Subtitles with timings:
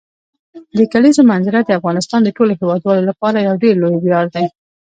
[0.77, 4.45] د کلیزو منظره د افغانستان د ټولو هیوادوالو لپاره یو ډېر لوی ویاړ دی.